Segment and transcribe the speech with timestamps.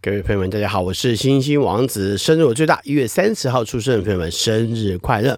[0.00, 2.16] 各位朋友们，大家好，我是星星王子。
[2.16, 5.36] 生日我最大，一月三十号出生的朋友们，生日快乐！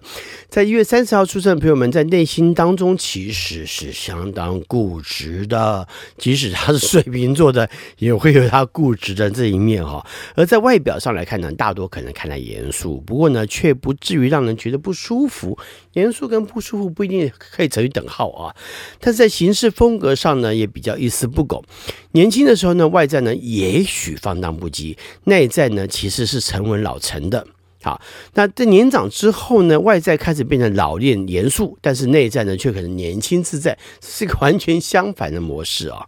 [0.49, 5.87] 在一月三十号出生的朋友们，在内心当中其实是相当固执的，
[6.19, 7.67] 即使他是水瓶座的，
[7.97, 10.05] 也会有他固执的这一面哈。
[10.35, 15.57] 而在外表上来看呢，大多可能看来严肃，不过呢，却不至于让人觉得不舒服。
[15.93, 18.55] 严肃跟不舒服不一定可以成为等号啊。
[18.99, 21.65] 但是在行事风格上呢，也比较一丝不苟。
[22.11, 27.45] 年轻的时候呢，外在呢，也许放荡不及，内在呢，其实是沉稳老成的。
[27.83, 27.99] 好，
[28.35, 36.05] 那在年长之后呢，外在开始变得老练严肃，但是内在呢，却可能年轻自在，是一个完全相反的模式啊。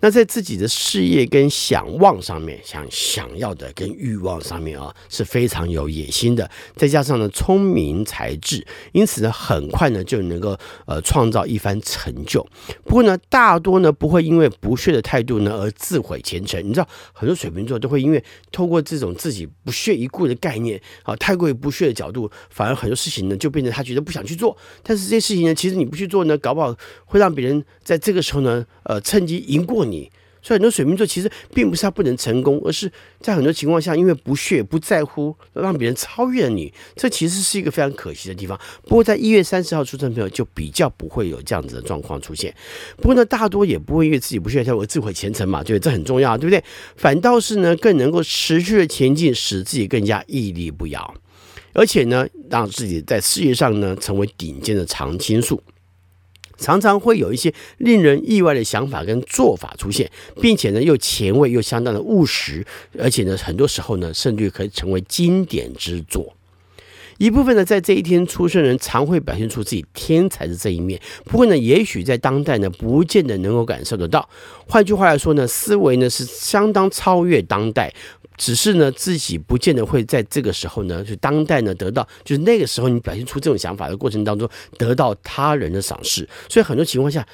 [0.00, 6.48] 那在自己的事业跟想望上面，想想要的跟欲望上面啊，是非常有野心的。
[6.76, 12.46] 再加上呢，聪明才智，因此呢，很快呢就能够呃创造一番成就。
[12.84, 16.62] 不过呢，大多呢不会因为不屑的态度呢而自毁前程。
[16.62, 18.22] 你知道，很多水瓶座都会因为
[18.52, 24.56] 透过这种自己不屑一顾的概念啊，太过于不屑的角度，反而很多事情呢就变成他觉得不想去做。
[24.82, 26.74] 但是这些事情呢，其实你不去做呢，搞不好
[27.06, 30.10] 会让别人在这个时候呢，呃，趁机赢过你。
[30.42, 32.88] 所以很多水瓶座其实并不是他不能成功，而是
[33.20, 36.72] 在很多情况下因为不屑、不在乎，让别人超越了你。
[36.94, 38.56] 这其实是一个非常可惜的地方。
[38.84, 42.54] 不过在一月三十号出生的朋友就比较不会有这样子的状况出现。
[42.98, 46.62] 不过呢，大多也不会因为自己不屑而自毁前程嘛，对，这很重要，对不对？
[46.96, 51.12] 反倒是呢，更能够持续的前进，使自己更加屹立不摇，
[51.72, 55.60] 而且呢，让自己在事业上呢成为顶尖的常青树。
[56.56, 62.64] 常常会有一些令人意外的想法跟做法出现，并且呢又前卫又相当的务实，
[62.98, 66.32] 而且呢很多时候呢甚至可以成为经典之作。
[67.18, 74.28] 一部分呢在这一天出生人常会表现出自己天才的这一面，不过呢也许在当代呢不见得能够感受得到。
[74.68, 77.90] 换句话来说呢，思维呢是相当超越当代。
[78.36, 87.26] 只是呢，自己不见得会在这个时候呢，就当代呢得到，就是那个时候你表现出这种想法的过程当中，得到他人的赏识，所以很多情况下。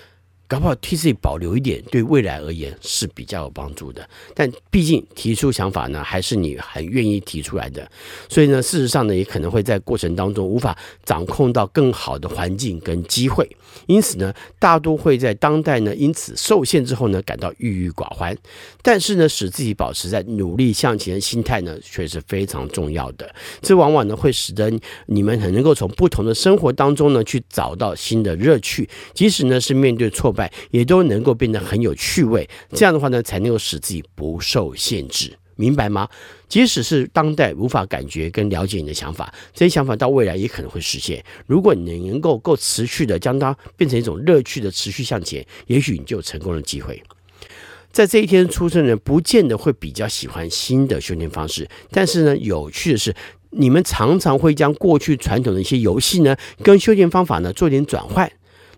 [0.52, 4.06] 搞不好替自己保留一点，对未来而言是比较有帮助的。
[4.34, 7.90] 但毕竟提出想法呢，还是你很愿意提出来的。
[8.28, 10.76] 所以呢，事实上呢，也可能会在过程当中无法
[11.06, 13.48] 掌控到更好的环境跟机会。
[13.86, 18.36] 因此呢，大多会在当代呢，因此受限之后呢，感到郁郁寡欢。
[18.82, 23.34] 但是呢，使自己保持在努力向前的心态呢，却是非常重要的。
[23.62, 24.70] 这往往呢，会使得
[25.06, 28.86] 你们很能够从不同的生活当中呢，去找到新的乐趣。
[29.14, 30.41] 即使呢，是面对挫败。
[30.70, 36.08] 也都能够变得很有趣味，这样的话呢，才能够使自己不受限制，明白吗？
[36.48, 41.24] 即使是当代无法感觉跟了解你的想法，这些想法到未来也可能会实现。
[41.46, 47.02] 如果你能够够持续的将它变成一种乐趣的持续向前，也许你就有成功的机会。
[47.90, 53.14] 在这一天出生的人，不见得会比较喜欢新的修炼方式，但是呢，有趣的是，
[53.50, 58.30] 你们常常会将过去传统的一些游戏呢，跟修炼方法呢做点转换。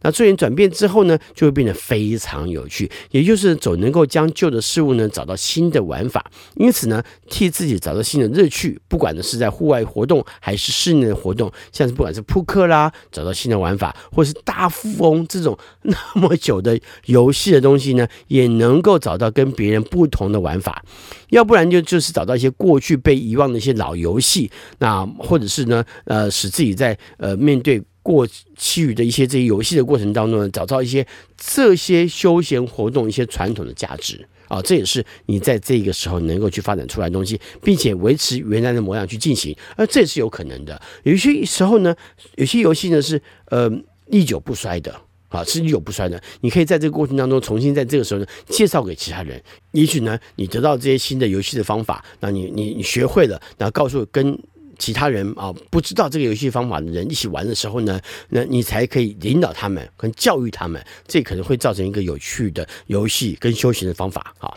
[0.04, 20.84] 那做点转变之后呢，就会变得非常有趣，也就是总能够将旧的事物呢找到新的玩法，因此呢，替自己找到新的乐趣，不管呢是在户外活动还是室内的活动，像是不管是扑克啦，找到新的玩法，或是大富翁这种那么久的游戏的东西呢，也能够找到跟别人不同的玩法，
[21.30, 24.50] 要不然就就是找到一些过去被遗忘的一些老游戏，
[24.80, 27.82] 那或者是呢，呃，使自己在呃面对。
[28.04, 31.04] 过其余的一些这些游戏的过程当中呢，找到一些
[31.38, 40.78] 这些休闲活动一些传统的价值啊，这也是你在这个时候能够去发展出来的东西，并且维持原来的模样去进行，而这也是有可能的。
[41.04, 41.96] 有些时候呢，
[42.36, 43.72] 有些游戏呢是呃
[44.08, 44.94] 历久不衰的
[45.30, 46.22] 啊，是历久不衰的。
[46.42, 49.42] 你可以在这个过程当中重新在这个时候呢介绍给其他人，
[49.72, 54.38] 也许呢你得到这些新的游戏的方法，那你你你学会了，然后告诉跟。
[54.78, 64.52] 其他人啊，不知道这个游戏方法的人一起玩的时候呢，那你才可以引导他们跟教育他们，这可能会造成一个有趣的游戏跟修行的方法哈。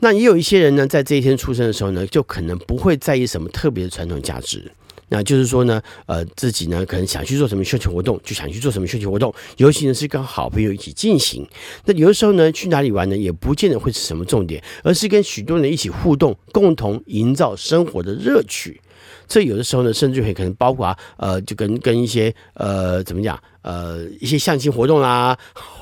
[0.00, 4.70] 那也有一些人呢，在这一天出生的时候呢，就可能不会在意什么特别的传统价值，
[5.08, 11.46] 那就是说呢，呃，自己呢可能想去做什么休闲活动，就想去做什么休闲活动，尤其呢是跟好朋友一起进行。
[11.86, 18.80] 那有的时候呢，去哪里玩呢，也不见得会是什么重点，而是跟许多人一起互动，共同营造生活的乐趣。
[19.26, 25.36] 这有的时候呢，甚至会可能包括呃，就跟跟一些呃，怎么讲呃，一些相亲活动啦，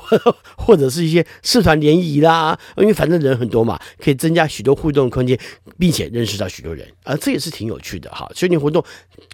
[0.57, 5.37] 或者是一些社团联谊啦，因为反正人很多嘛，可以增加许多互动空间，
[5.77, 8.29] 并且认识到许多人啊，这也是挺有趣的哈。
[8.33, 8.83] 所以你活动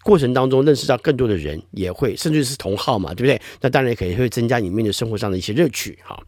[0.03, 3.39] 过程当中认识到更多的人，也会甚至是同好嘛，对不对？
[3.61, 6.19] 那当然也可以会增加你面对生活上的一些乐趣哈。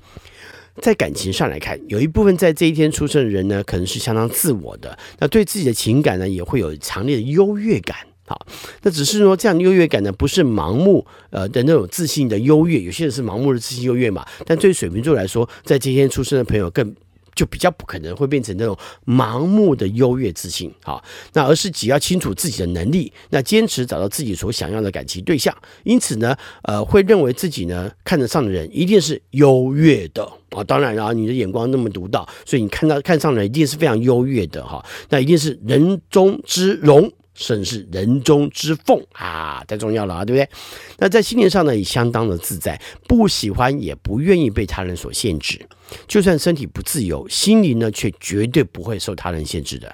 [0.82, 7.98] 在感情上来看，有一部分在这一天出生的人呢，可能是相当自我的，那对自己的情感呢，也会有强烈的优越感。
[8.26, 8.46] 好，
[8.84, 14.26] 那只是说这样的优越感呢，不是盲目呃的那种自信的优越，有些人是盲目的自信优越嘛。
[14.46, 16.96] 但对水瓶座来说，在今天出生的朋友更。
[17.42, 21.04] 就比较不可能会变成那种盲目的优越自信，啊，
[21.34, 25.52] 那而是只要清楚自己的能力，那坚持找到自己所想要的感情对象，
[25.84, 30.64] 因此呢，呃，会认为自己呢看得上的人一定是优越的啊。
[30.66, 37.12] 当然了，你的眼光那么独到，所以你看到看上的人一定是非常优越的哈，那一定是人中之龙。
[37.34, 40.50] 甚是人中之凤啊，太重要了啊，对不对？
[40.98, 45.60] 那在心灵上呢，也相当的自在，不喜欢也不愿意被他人所限制。
[46.08, 49.94] 就算身体不自由，心灵呢却绝对不会受他人限制的。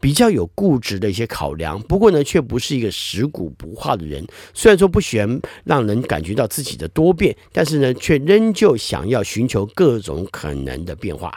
[0.00, 4.26] 比较有固执的一些考量，不过呢，却不是一个食古不化的人。
[4.52, 11.32] 虽然说不喜欢让人感觉到自己的多变，但是呢，却仍旧想要寻求各种可能的变化。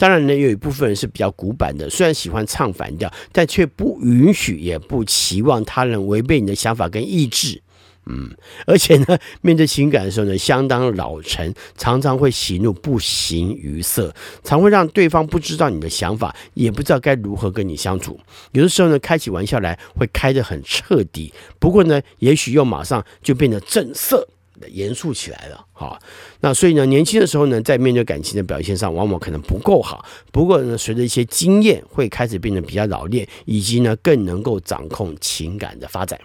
[0.00, 7.60] 当然呢，有一部分人是比较古板的，虽然喜欢唱反调，但却不允许也不期望他人违背你的想法跟意志。
[8.06, 8.30] 嗯，
[8.66, 14.12] 而且呢， 面对情感的时候呢，相当老成，常常会喜怒不形于色，
[14.42, 18.18] 常会让对方不知道你的想法，也不知道该如何跟你相处。
[18.52, 24.26] 有的时候呢，开起玩笑来会开得很彻底，不过呢，也许又马上就变得正色。
[24.68, 25.98] 严肃起来了，好，
[26.40, 30.04] 那所以呢，年轻的时候呢，在面对感情的表现上，往往可能不够好。
[30.32, 36.18] 不过呢，随着一些经验，会开始变得比较老练，以及呢，更能够掌控情感的发展。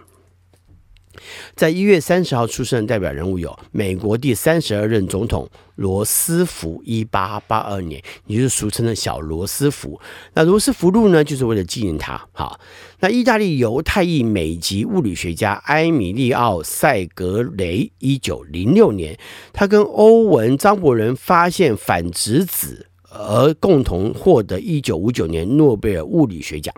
[1.56, 10.00] 在一月三十号出生的代表人物有美国第三十二任总统罗斯福，一八八二年，也就是俗称的小罗斯福。
[10.34, 12.28] 那罗斯福路呢，就是为了纪念他。
[12.32, 12.60] 好，
[13.00, 19.18] 那意大利犹太裔美籍物理学家埃米利奥·塞格雷，一九零六年，
[19.52, 26.74] 他跟欧文·张伯伦发现反质子，而共同获得一九五九年诺贝尔物理学奖。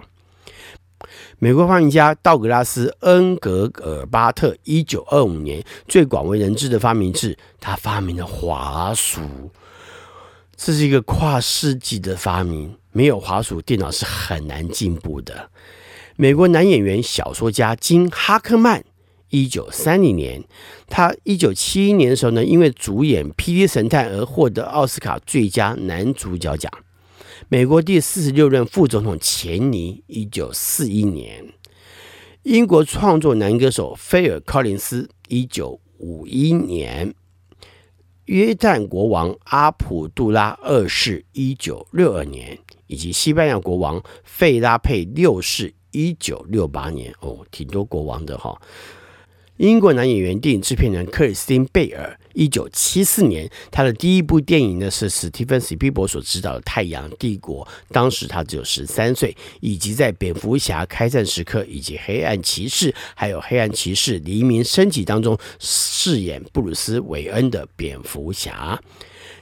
[1.40, 9.22] 美国发明家道格拉斯·恩格尔巴特，一九二五年最广为人知的发明是，他发明了滑鼠。
[10.56, 15.52] 这是一个跨世纪的发明，没有滑鼠，电脑是很难进步的。
[16.16, 18.84] 美国男演员、小说家金·哈克曼，
[19.30, 20.44] 一九三零年，
[20.90, 26.72] 他一九七一年的时候呢，因为主演《霹雳神探》而获得奥斯卡最佳男主角奖。
[27.50, 31.46] 美国第四十六任副总统钱尼，一九四一年；
[32.44, 37.14] 英国创作男歌手菲尔·柯林斯，一九五一年；
[38.26, 42.58] 约旦国王阿卜杜拉二世，一九六二年；
[42.88, 47.14] 以及西班牙国王费拉佩六世，一九六八年。
[47.22, 48.60] 哦，挺多国王的哈。
[49.58, 68.80] 英国男演员、电影制片人克里斯汀·贝尔，一九七四年，他的第一部电影呢是史蒂芬·史皮伯所执导的《太阳帝国》，当时他只有十三岁，以及在《蝙蝠侠：开战时刻》以及《黑暗骑士》还有《黑暗骑士：黎明升起》当中饰演布鲁斯·韦恩的蝙蝠侠。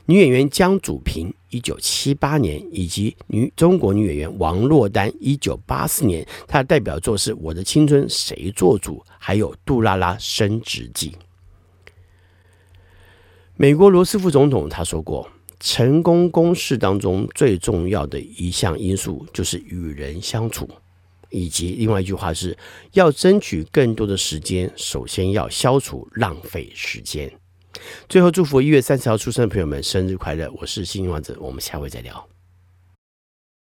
[0.06, 11.10] 女演员江祖平，一九七八年，以及女中国女演员王珞丹，一九八四年，她的代表作是《我的青春谁做主》，还有《杜拉拉升职记》。
[13.57, 15.30] 美国罗斯福总统他说过，
[15.62, 20.70] 成功公式当中最重要的一项因素就是与人相处，
[21.30, 22.58] 以及另外一句话是
[22.91, 27.32] 要争取更多的时间，首先要消除浪费时间。
[28.10, 30.51] 最后，祝福一月三十号出生的朋友们生日快乐！
[30.60, 32.35] 我是幸运王子，我们下回再聊。